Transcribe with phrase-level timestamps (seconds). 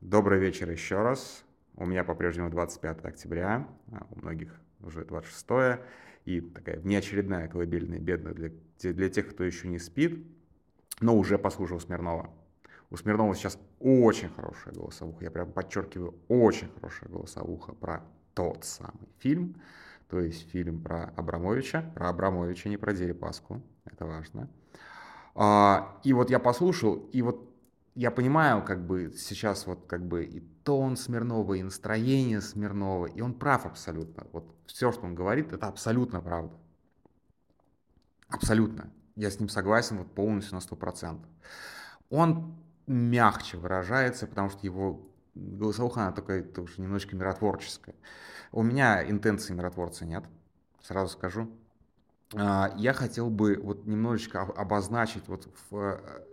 [0.00, 1.44] Добрый вечер еще раз.
[1.74, 5.80] У меня по-прежнему 25 октября, а у многих уже 26
[6.24, 8.50] и такая внеочередная колыбельная бедная для,
[8.80, 10.24] для тех, кто еще не спит,
[11.00, 12.30] но уже послушал Смирнова.
[12.90, 18.04] У Смирнова сейчас очень хорошая голосовуха, я прям подчеркиваю, очень хорошая голосовуха про
[18.34, 19.60] тот самый фильм,
[20.08, 24.48] то есть фильм про Абрамовича, про Абрамовича, не про Дерипаску, это важно.
[25.34, 27.48] А, и вот я послушал, и вот
[27.98, 33.20] я понимаю, как бы сейчас вот как бы и тон Смирнова, и настроение Смирнова, и
[33.20, 34.24] он прав абсолютно.
[34.32, 36.54] Вот все, что он говорит, это абсолютно правда.
[38.28, 38.92] Абсолютно.
[39.16, 41.18] Я с ним согласен вот полностью на 100%.
[42.10, 47.96] Он мягче выражается, потому что его голосовуха, она такая тоже немножечко миротворческая.
[48.52, 50.22] У меня интенции миротворца нет,
[50.84, 51.50] сразу скажу.
[52.32, 56.24] А, я хотел бы вот немножечко обозначить вот в э,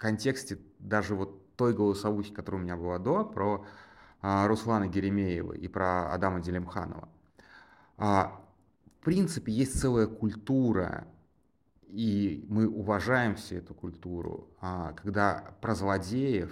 [0.00, 3.66] контексте даже вот той голосовухи, которая у меня была до, про
[4.22, 7.08] а, Руслана Геремеева и про Адама Делимханова.
[7.98, 8.40] А,
[8.98, 11.06] в принципе, есть целая культура,
[11.86, 16.50] и мы уважаем всю эту культуру, а, когда про злодеев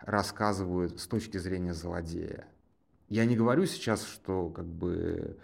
[0.00, 2.48] рассказывают с точки зрения злодея.
[3.08, 5.38] Я не говорю сейчас, что как бы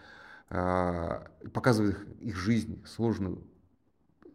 [0.49, 3.41] показывают их, их жизнь, сложную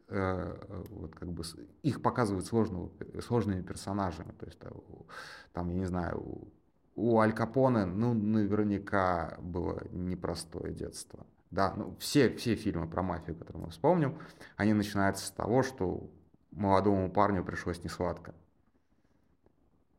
[0.07, 1.43] вот как бы
[1.83, 4.31] их показывают сложного, сложными персонажами.
[4.39, 4.59] То есть
[5.53, 6.47] там, я не знаю, у,
[6.95, 11.25] у Аль Капоне, ну, наверняка было непростое детство.
[11.51, 14.17] Да, ну, все, все фильмы про мафию, которые мы вспомним,
[14.57, 16.09] они начинаются с того, что
[16.51, 18.33] молодому парню пришлось несладко.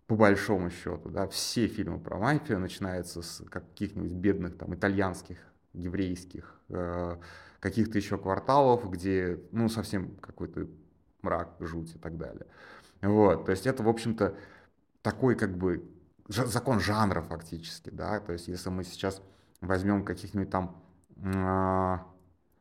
[0.07, 5.39] По большому счету, да, все фильмы про мафию начинаются с каких-нибудь бедных там итальянских,
[5.73, 7.17] еврейских, э,
[7.67, 10.69] каких-то еще кварталов, где, ну, совсем какой-то
[11.22, 12.47] мрак, жуть и так далее.
[13.03, 14.36] Вот, то есть это, в общем-то,
[15.03, 15.83] такой как бы
[16.28, 19.20] закон жанра фактически, да, то есть если мы сейчас
[19.61, 20.81] возьмем каких-нибудь там,
[21.17, 21.98] э,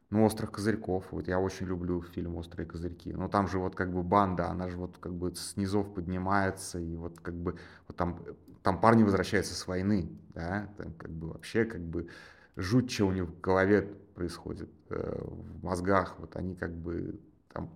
[0.09, 3.93] ну, «Острых козырьков», вот я очень люблю фильм «Острые козырьки», но там же вот как
[3.93, 7.95] бы банда, она же вот как бы с низов поднимается, и вот как бы вот
[7.95, 8.19] там,
[8.63, 12.07] там парни возвращаются с войны, да, там как бы вообще как бы
[12.55, 13.81] жуть, что у них в голове
[14.15, 17.19] происходит, э, в мозгах, вот они как бы
[17.51, 17.69] там,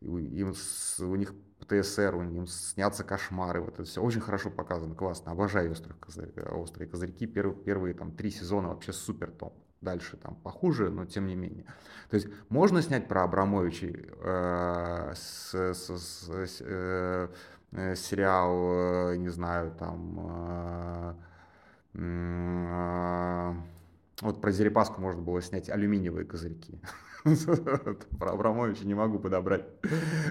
[0.00, 0.54] им,
[0.98, 5.72] у них ПТСР, у них снятся кошмары, вот это все очень хорошо показано, классно, обожаю
[5.72, 10.90] острых козырь, острые козырьки, первые, первые там три сезона вообще супер топ, дальше там похуже,
[10.90, 11.64] но тем не менее.
[12.10, 17.28] То есть можно снять про Абрамовича э, с, с, с, э,
[17.72, 20.18] э, сериал, э, не знаю, там...
[20.18, 21.14] Э,
[24.22, 26.80] вот про Дерипаску можно было снять алюминиевые козырьки.
[28.18, 29.66] Про Абрамовича не могу подобрать.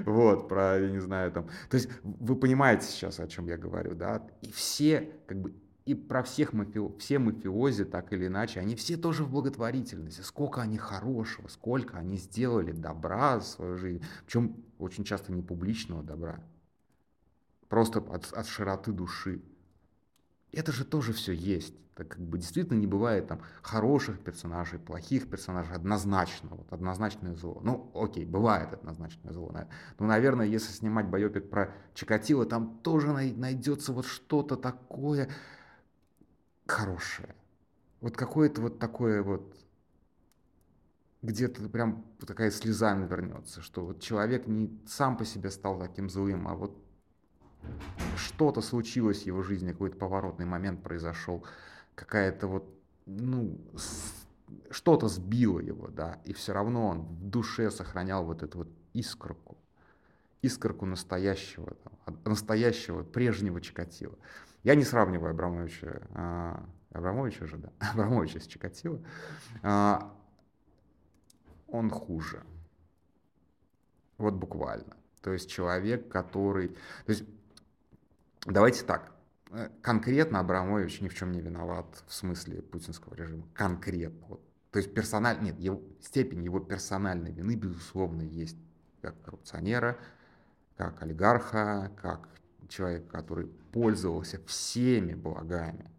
[0.06, 1.48] Вот, про, я не знаю, там.
[1.70, 4.26] То есть вы понимаете сейчас, о чем я говорю, да?
[4.42, 5.54] И все, как бы,
[5.86, 10.22] и про всех мафио, все мафиози, так или иначе, они все тоже в благотворительности.
[10.22, 14.04] Сколько они хорошего, сколько они сделали добра в свою жизнь.
[14.26, 16.40] Причем очень часто не публичного добра.
[17.68, 19.42] Просто от, от широты души
[20.52, 21.76] это же тоже все есть.
[21.96, 27.60] Так как бы действительно не бывает там хороших персонажей, плохих персонажей, однозначно, вот однозначное зло.
[27.62, 29.54] Ну, окей, бывает однозначное зло.
[30.00, 35.30] Но, наверное, если снимать байопик про Чикатило, там тоже найдется вот что-то такое
[36.66, 37.36] хорошее.
[38.00, 39.58] Вот какое-то вот такое вот
[41.22, 46.48] где-то прям такая слеза навернется, что вот человек не сам по себе стал таким злым,
[46.48, 46.82] а вот
[48.16, 51.46] что-то случилось в его жизни, какой-то поворотный момент произошел,
[51.96, 52.66] какая-то вот,
[53.06, 53.58] ну,
[54.72, 59.58] что-то сбило его, да, и все равно он в душе сохранял вот эту вот искорку,
[60.42, 61.76] искорку настоящего,
[62.26, 64.18] настоящего, прежнего Чикатила.
[64.64, 69.00] Я не сравниваю Абрамовича, а, Абрамовича же, да, Абрамовича с Чикатило.
[69.64, 70.14] А,
[71.68, 72.44] он хуже.
[74.18, 74.98] Вот буквально.
[75.22, 76.70] То есть человек, который...
[77.06, 77.24] То есть
[78.46, 79.12] Давайте так.
[79.52, 83.48] Э, конкретно Абрамович ни в чем не виноват в смысле путинского режима.
[83.54, 84.28] Конкретно.
[84.28, 84.42] Вот.
[84.72, 85.42] То есть персональ...
[85.42, 85.82] Нет, его...
[86.02, 88.58] степень его персональной вины, безусловно, есть
[89.02, 89.98] как коррупционера,
[90.78, 92.30] как олигарха, как
[92.68, 95.90] человек, который пользовался всеми благами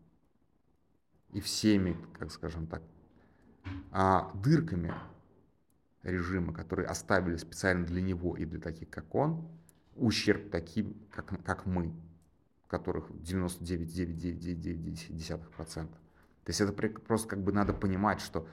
[1.33, 2.83] и всеми, как скажем так,
[3.91, 4.95] а, дырками
[6.03, 9.49] режима, которые оставили специально для него и для таких, как он,
[9.97, 11.93] ущерб таким, как, как мы
[12.71, 15.65] которых 99,9999%.
[15.65, 15.89] То
[16.47, 18.47] есть это просто как бы надо понимать, что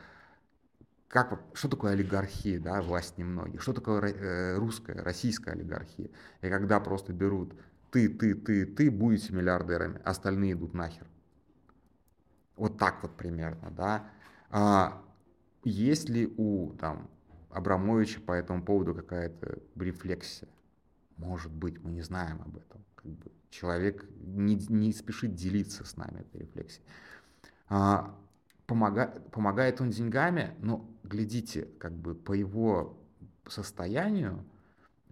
[1.07, 6.09] как, что такое олигархия, да, власть немногих, что такое э, русская, российская олигархия.
[6.41, 7.53] И когда просто берут
[7.91, 11.07] ты, ты, ты, ты будете миллиардерами, остальные идут нахер.
[12.57, 14.09] Вот так вот примерно, да.
[14.49, 15.01] А,
[15.63, 17.09] есть ли у там,
[17.51, 20.49] Абрамовича по этому поводу какая-то рефлексия?
[21.15, 22.83] Может быть, мы не знаем об этом.
[22.95, 26.85] Как бы человек не, не спешит делиться с нами этой рефлексией.
[27.69, 28.17] А,
[28.65, 32.97] помога, помогает он деньгами, но глядите, как бы по его
[33.47, 34.45] состоянию,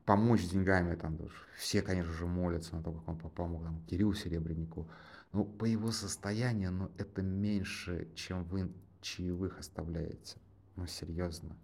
[0.06, 1.18] помочь деньгами, там
[1.58, 4.90] все, конечно же, молятся на то, как он помог там, Кириллу Серебреннику,
[5.32, 8.72] но по его состоянию, ну, это меньше, чем вы
[9.02, 10.38] чаевых оставляете.
[10.76, 11.56] Ну, серьезно.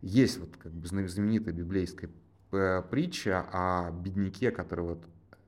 [0.00, 2.10] Есть вот как бы знаменитая библейская
[2.50, 5.04] притча о бедняке, который вот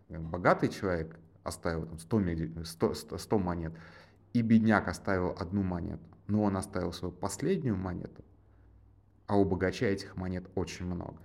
[0.08, 3.72] э, богатый человек оставил там 100, 100, 100 монет,
[4.32, 8.25] и бедняк оставил одну монету, но он оставил свою последнюю монету,
[9.26, 11.19] а у богача этих монет очень много.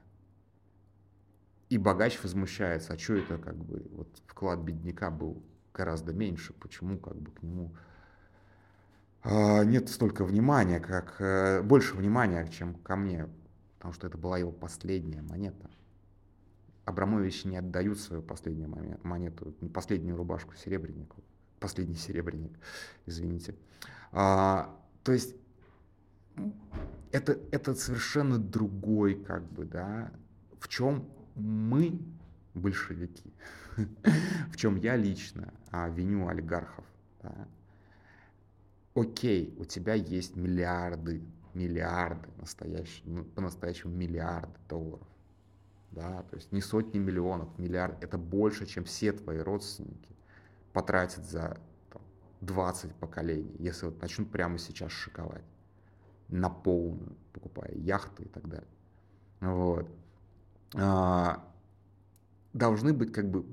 [1.70, 6.98] И богач возмущается, а что это как бы вот вклад бедняка был гораздо меньше, почему
[6.98, 7.76] как бы к нему
[9.24, 13.28] э, нет столько внимания, как э, больше внимания, чем ко мне,
[13.88, 15.70] потому что это была его последняя монета.
[16.84, 18.70] Абрамович не отдают свою последнюю
[19.04, 21.24] монету, последнюю рубашку серебрянику,
[21.62, 22.52] последний серебряник,
[23.06, 23.56] извините.
[24.12, 25.36] А, то есть
[27.14, 30.12] это, это совершенно другой, как бы, да,
[30.60, 31.98] в чем мы
[32.56, 33.34] большевики,
[34.52, 36.84] в чем я лично а, виню олигархов.
[38.96, 41.22] Окей, у тебя есть миллиарды,
[41.58, 45.08] миллиарды, настоящие, ну, по-настоящему миллиарды долларов.
[45.92, 48.04] Да, то есть не сотни миллионов, миллиард.
[48.04, 50.16] Это больше, чем все твои родственники
[50.74, 51.58] потратят за
[51.90, 52.02] там,
[52.42, 55.46] 20 поколений, если вот начнут прямо сейчас шиковать
[56.28, 58.68] на полную, покупая яхты и так далее.
[59.40, 59.90] Вот.
[60.76, 61.44] А,
[62.54, 63.46] должны быть как бы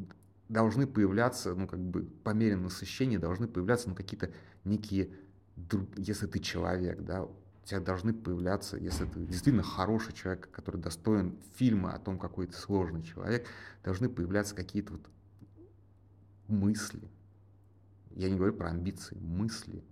[0.48, 4.30] должны появляться, ну, как бы, по мере насыщения должны появляться, ну, какие-то
[4.64, 5.10] некие,
[5.96, 7.26] если ты человек, да,
[7.64, 12.46] у тебя должны появляться, если ты действительно хороший человек, который достоин фильма о том, какой
[12.46, 13.46] ты сложный человек,
[13.82, 15.00] должны появляться какие-то вот
[16.46, 17.08] мысли.
[18.10, 19.82] Я не говорю про амбиции, мысли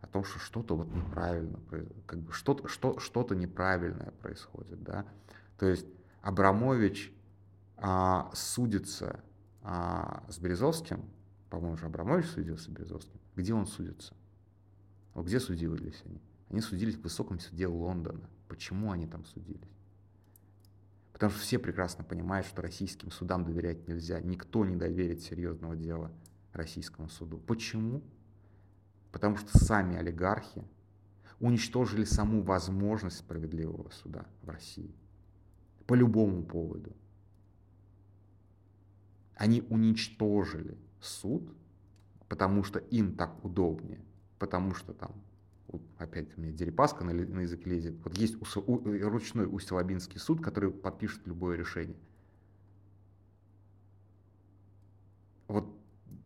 [0.00, 1.60] о том, что что-то вот неправильно,
[2.06, 5.06] как бы что-то что, что неправильное происходит, да.
[5.58, 5.86] То есть
[6.22, 7.14] Абрамович
[7.76, 9.20] а, судится
[9.62, 11.08] а, с Березовским,
[11.50, 13.20] по-моему, же Абрамович судился с Березовским.
[13.36, 14.12] Где он судится?
[15.14, 16.20] Вот где судились они?
[16.54, 18.30] Они судились в высоком суде Лондона.
[18.46, 19.76] Почему они там судились?
[21.12, 24.20] Потому что все прекрасно понимают, что российским судам доверять нельзя.
[24.20, 26.12] Никто не доверит серьезного дела
[26.52, 27.38] российскому суду.
[27.38, 28.04] Почему?
[29.10, 30.62] Потому что сами олигархи
[31.40, 34.94] уничтожили саму возможность справедливого суда в России
[35.88, 36.92] по любому поводу.
[39.34, 41.52] Они уничтожили суд,
[42.28, 44.04] потому что им так удобнее,
[44.38, 45.20] потому что там,
[46.14, 50.70] опять меня Дерипаска на, на язык лезет, вот есть у, у, ручной Усть-Лабинский суд, который
[50.70, 51.96] подпишет любое решение.
[55.48, 55.66] Вот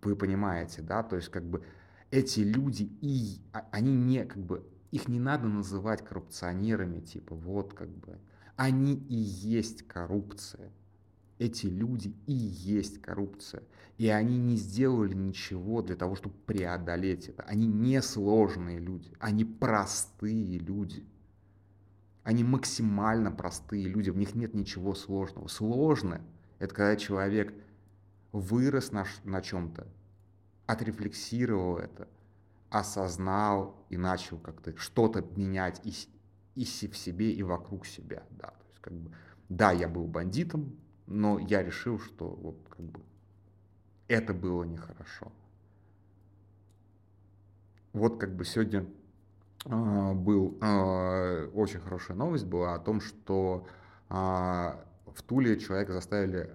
[0.02, 1.64] вы понимаете, да, то есть как бы
[2.11, 7.75] эти люди, и а, они не, как бы, их не надо называть коррупционерами, типа, вот,
[7.75, 8.19] как бы,
[8.56, 10.70] они и есть коррупция.
[11.38, 13.62] Эти люди и есть коррупция.
[13.96, 17.42] И они не сделали ничего для того, чтобы преодолеть это.
[17.45, 21.04] Они не сложные люди, они простые люди.
[22.23, 25.49] Они максимально простые люди, в них нет ничего сложного.
[25.49, 26.21] Сложно–
[26.59, 27.54] это когда человек
[28.33, 29.87] вырос на, на чем-то,
[30.66, 32.09] отрефлексировал это,
[32.71, 35.95] осознал и начал как-то что-то менять и,
[36.54, 38.25] и в себе, и вокруг себя.
[38.30, 38.49] Да.
[38.49, 39.11] То есть, как бы,
[39.49, 40.76] да, я был бандитом,
[41.08, 43.00] но я решил, что вот как бы
[44.08, 45.32] это было нехорошо.
[47.92, 48.86] Вот как бы сегодня
[49.64, 53.66] э, был э, очень хорошая новость была о том, что
[54.10, 56.54] э, в Туле человека заставили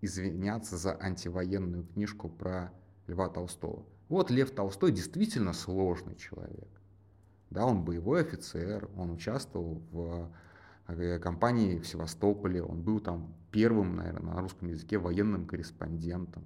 [0.00, 2.72] извиняться за антивоенную книжку про
[3.08, 3.84] Льва Толстого.
[4.08, 6.68] Вот Лев Толстой действительно сложный человек.
[7.50, 10.30] Да, он боевой офицер, он участвовал в
[10.92, 16.44] э, кампании в Севастополе, он был там первым, наверное, на русском языке военным корреспондентом.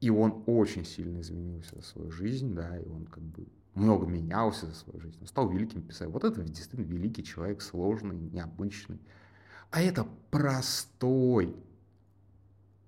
[0.00, 4.66] И он очень сильно изменился за свою жизнь, да, и он как бы много менялся
[4.66, 5.18] за свою жизнь.
[5.20, 6.12] Он стал великим писателем.
[6.12, 9.00] Вот это действительно великий человек, сложный, необычный.
[9.70, 11.54] А это простой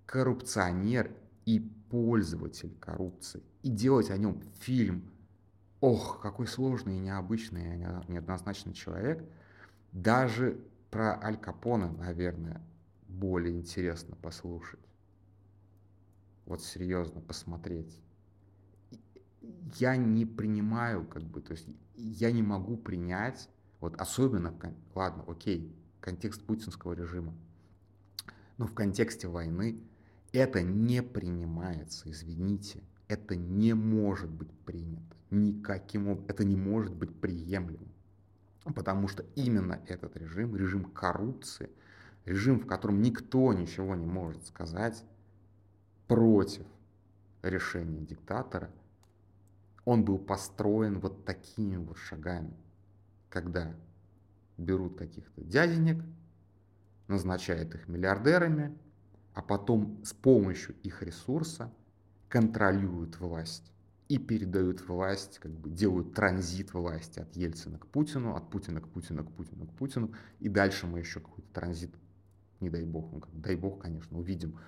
[0.06, 1.60] коррупционер и
[1.90, 3.42] пользователь коррупции.
[3.62, 5.11] И делать о нем фильм,
[5.82, 9.28] ох, какой сложный и необычный и неоднозначный человек,
[9.90, 12.62] даже про Аль Капоне, наверное,
[13.08, 14.80] более интересно послушать.
[16.46, 18.00] Вот серьезно посмотреть.
[19.74, 23.48] Я не принимаю, как бы, то есть я не могу принять,
[23.80, 24.54] вот особенно,
[24.94, 27.34] ладно, окей, контекст путинского режима,
[28.56, 29.82] но в контексте войны
[30.30, 37.14] это не принимается, извините, это не может быть принято никаким образом, это не может быть
[37.20, 37.92] приемлемым.
[38.74, 41.70] Потому что именно этот режим, режим коррупции,
[42.24, 45.04] режим, в котором никто ничего не может сказать
[46.06, 46.66] против
[47.42, 48.70] решения диктатора,
[49.84, 52.56] он был построен вот такими вот шагами,
[53.28, 53.74] когда
[54.56, 56.02] берут каких-то дяденек,
[57.08, 58.78] назначают их миллиардерами,
[59.34, 61.70] а потом с помощью их ресурса
[62.32, 63.70] контролируют власть
[64.08, 68.88] и передают власть, как бы делают транзит власти от Ельцина к Путину, от Путина к
[68.88, 71.90] Путину, к Путину, к Путину, и дальше мы еще какой-то транзит,
[72.60, 74.58] не дай бог, ну, как, дай бог, конечно, увидим.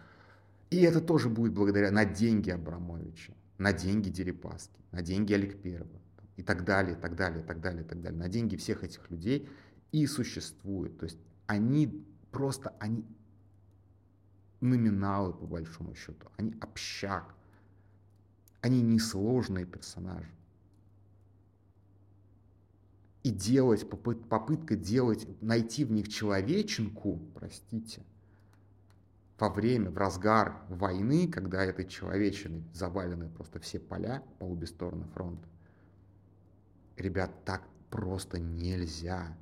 [0.68, 6.02] И это тоже будет благодаря на деньги Абрамовича, на деньги Дерипаски, на деньги Аликперова
[6.36, 8.18] и так далее, и так далее, и так далее, и так далее.
[8.18, 9.48] На деньги всех этих людей
[9.90, 10.98] и существует.
[10.98, 13.06] То есть они просто, они
[14.60, 17.34] номиналы по большому счету, они общак,
[18.64, 20.32] они несложные персонажи.
[23.22, 28.02] И делать, попытка делать, найти в них человеченку, простите,
[29.38, 35.04] во время, в разгар войны, когда этой человечиной завалены просто все поля по обе стороны
[35.08, 35.46] фронта.
[36.96, 39.36] Ребят, так просто нельзя.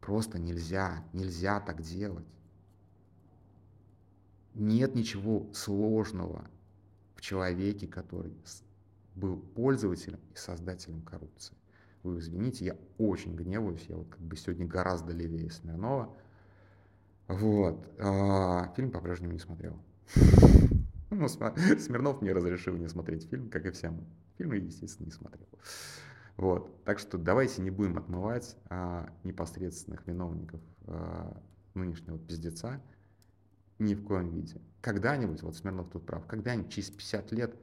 [0.00, 2.26] Просто нельзя, нельзя так делать
[4.54, 6.48] нет ничего сложного
[7.14, 8.32] в человеке, который
[9.14, 11.54] был пользователем и создателем коррупции.
[12.02, 16.14] Вы извините, я очень гневаюсь, я вот как бы сегодня гораздо левее Смирнова.
[17.28, 17.88] Вот.
[17.98, 19.78] А, фильм по-прежнему не смотрел.
[21.10, 24.04] Ну, Смирнов мне разрешил не смотреть фильм, как и всем.
[24.36, 25.46] Фильмы, естественно, не смотрел.
[26.36, 26.82] Вот.
[26.84, 31.40] Так что давайте не будем отмывать а, непосредственных виновников а,
[31.74, 32.82] нынешнего пиздеца.
[33.78, 34.60] Ни в коем виде.
[34.80, 37.56] Когда-нибудь, вот Смирнов тут прав, когда-нибудь через 50 лет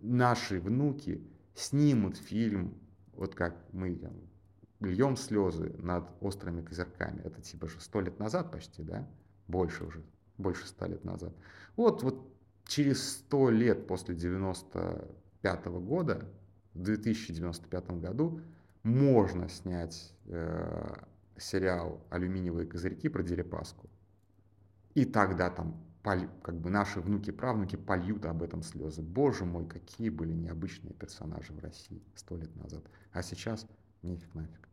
[0.00, 1.22] наши внуки
[1.54, 2.74] снимут фильм,
[3.14, 4.14] вот как мы там,
[4.80, 7.20] льем слезы над острыми козырками.
[7.22, 9.08] Это типа же сто лет назад почти, да?
[9.48, 10.02] Больше уже,
[10.38, 11.34] больше ста лет назад.
[11.76, 12.32] Вот, вот
[12.66, 16.28] через сто лет после 95 -го года,
[16.74, 18.40] в 2095 году,
[18.82, 20.94] можно снять э,
[21.36, 23.88] сериал «Алюминиевые козырьки» про Дерипаску.
[24.94, 29.02] И тогда там как бы наши внуки-правнуки польют об этом слезы.
[29.02, 32.82] Боже мой, какие были необычные персонажи в России сто лет назад.
[33.12, 33.66] А сейчас
[34.02, 34.68] нефиг нафиг.